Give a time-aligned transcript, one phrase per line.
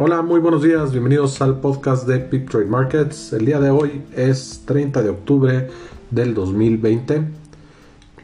[0.00, 3.32] Hola, muy buenos días, bienvenidos al podcast de Pip Trade Markets.
[3.32, 5.70] El día de hoy es 30 de octubre
[6.12, 7.24] del 2020.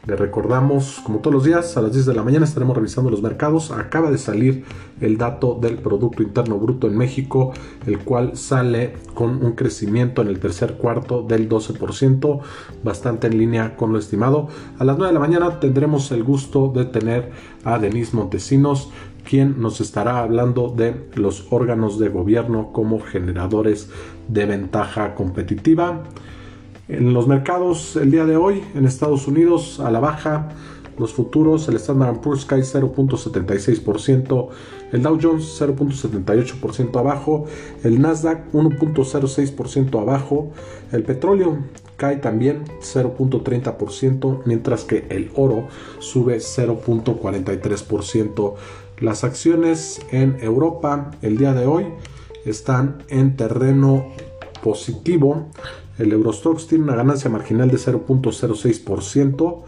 [0.07, 3.21] Le recordamos, como todos los días, a las 10 de la mañana estaremos revisando los
[3.21, 3.71] mercados.
[3.71, 4.63] Acaba de salir
[5.01, 7.51] el dato del Producto Interno Bruto en México,
[7.85, 12.39] el cual sale con un crecimiento en el tercer cuarto del 12%,
[12.85, 14.47] bastante en línea con lo estimado.
[14.79, 17.31] A las 9 de la mañana tendremos el gusto de tener
[17.65, 18.91] a Denise Montesinos,
[19.27, 23.89] quien nos estará hablando de los órganos de gobierno como generadores
[24.27, 26.03] de ventaja competitiva.
[26.87, 30.49] En los mercados el día de hoy, en Estados Unidos, a la baja,
[30.97, 34.47] los futuros, el Standard Poor's cae 0.76%,
[34.93, 37.45] el Dow Jones 0.78% abajo,
[37.83, 40.51] el Nasdaq 1.06% abajo,
[40.91, 41.57] el petróleo
[41.97, 45.67] cae también 0.30%, mientras que el oro
[45.99, 48.55] sube 0.43%.
[48.99, 51.85] Las acciones en Europa el día de hoy
[52.45, 54.05] están en terreno
[54.63, 55.49] positivo.
[55.97, 59.63] El Eurostox tiene una ganancia marginal de 0.06%.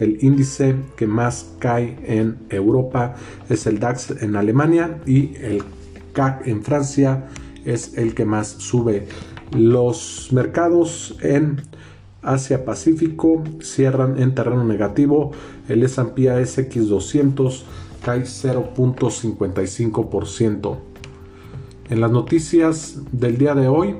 [0.00, 3.16] El índice que más cae en Europa
[3.48, 5.64] es el DAX en Alemania y el
[6.12, 7.28] CAC en Francia
[7.64, 9.08] es el que más sube.
[9.52, 11.62] Los mercados en
[12.22, 15.32] Asia Pacífico cierran en terreno negativo.
[15.68, 17.66] El S&P ASX 200
[18.04, 20.76] cae 0.55%.
[21.90, 23.94] En las noticias del día de hoy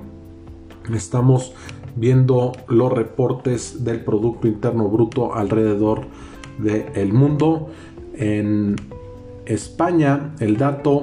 [0.94, 1.54] estamos
[1.96, 6.02] viendo los reportes del Producto Interno Bruto alrededor
[6.58, 7.68] del mundo.
[8.14, 8.76] En
[9.46, 11.02] España el dato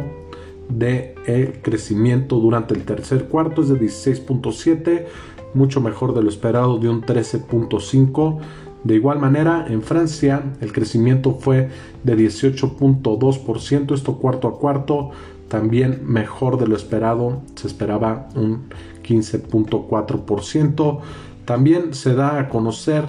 [0.70, 5.06] de crecimiento durante el tercer cuarto es de 16.7,
[5.54, 8.40] mucho mejor de lo esperado de un 13.5
[8.86, 11.70] de igual manera, en Francia el crecimiento fue
[12.04, 15.10] de 18.2%, esto cuarto a cuarto,
[15.48, 18.68] también mejor de lo esperado, se esperaba un
[19.04, 21.00] 15.4%.
[21.46, 23.06] También se da a conocer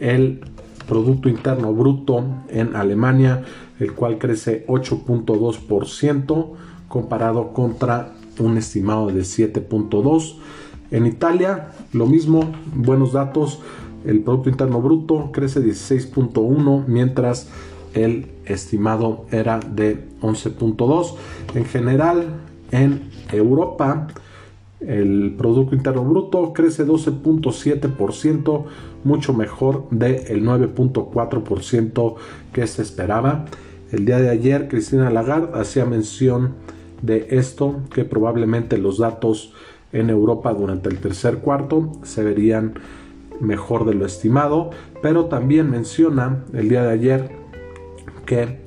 [0.00, 0.40] el
[0.88, 3.42] Producto Interno Bruto en Alemania,
[3.80, 6.46] el cual crece 8.2%
[6.88, 10.34] comparado contra un estimado de 7.2%.
[10.90, 13.60] En Italia, lo mismo, buenos datos,
[14.04, 17.48] el Producto Interno Bruto crece 16.1, mientras
[17.94, 21.14] el estimado era de 11.2.
[21.54, 22.26] En general,
[22.70, 24.08] en Europa,
[24.80, 28.64] el Producto Interno Bruto crece 12.7%,
[29.04, 32.14] mucho mejor del 9.4%
[32.52, 33.46] que se esperaba.
[33.90, 36.54] El día de ayer, Cristina Lagarde hacía mención
[37.02, 39.52] de esto, que probablemente los datos
[39.92, 42.74] en Europa durante el tercer cuarto se verían
[43.40, 44.70] mejor de lo estimado,
[45.02, 47.30] pero también menciona el día de ayer
[48.26, 48.60] que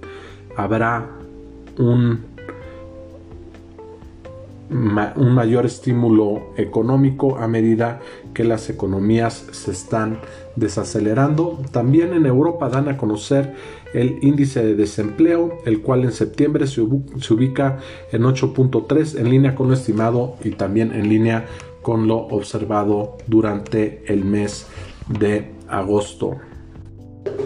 [0.55, 1.09] habrá
[1.77, 2.25] un,
[4.69, 8.01] un mayor estímulo económico a medida
[8.33, 10.19] que las economías se están
[10.55, 11.59] desacelerando.
[11.71, 13.55] También en Europa dan a conocer
[13.93, 17.77] el índice de desempleo, el cual en septiembre se ubica
[18.11, 21.45] en 8.3 en línea con lo estimado y también en línea
[21.81, 24.67] con lo observado durante el mes
[25.07, 26.35] de agosto.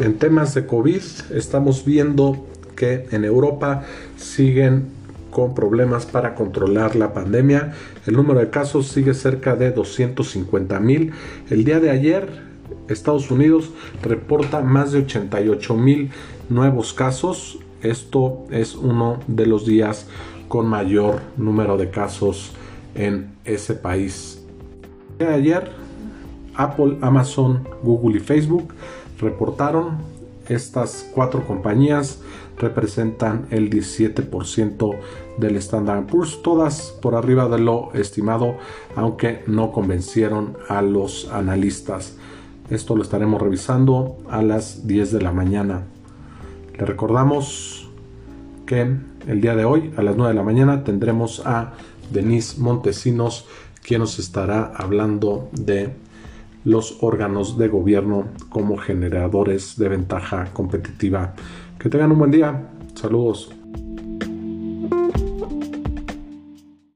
[0.02, 1.02] En temas de COVID
[1.36, 3.84] estamos viendo que en Europa
[4.18, 5.00] siguen
[5.31, 7.74] con problemas para controlar la pandemia.
[8.06, 11.14] El número de casos sigue cerca de 250 mil.
[11.50, 12.52] El día de ayer
[12.88, 13.72] Estados Unidos
[14.03, 16.12] reporta más de 88 mil
[16.50, 17.59] nuevos casos.
[17.81, 20.08] Esto es uno de los días
[20.47, 22.52] con mayor número de casos
[22.94, 24.44] en ese país.
[25.20, 25.72] Ayer
[26.56, 28.74] Apple, Amazon, Google y Facebook
[29.20, 29.97] reportaron
[30.47, 32.19] estas cuatro compañías
[32.57, 34.96] representan el 17%
[35.38, 38.56] del Standard Poor's, todas por arriba de lo estimado,
[38.96, 42.18] aunque no convencieron a los analistas.
[42.69, 45.84] Esto lo estaremos revisando a las 10 de la mañana.
[46.78, 47.90] Le recordamos
[48.66, 48.96] que
[49.28, 51.73] el día de hoy, a las 9 de la mañana, tendremos a
[52.11, 53.46] Denise Montesinos,
[53.84, 55.93] quien nos estará hablando de
[56.63, 61.34] los órganos de gobierno como generadores de ventaja competitiva.
[61.79, 62.69] Que tengan un buen día.
[62.93, 63.60] Saludos.